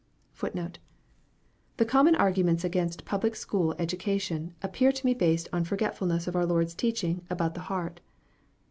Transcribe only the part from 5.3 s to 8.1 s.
on forgetfulness of our Lord's teaching about the heart.